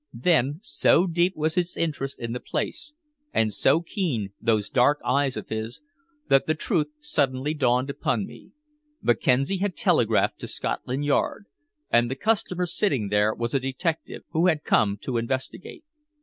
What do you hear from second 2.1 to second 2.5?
in the